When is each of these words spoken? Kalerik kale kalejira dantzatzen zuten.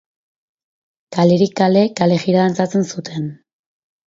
Kalerik 1.17 1.53
kale 1.59 1.83
kalejira 2.01 2.47
dantzatzen 2.47 2.89
zuten. 2.89 3.31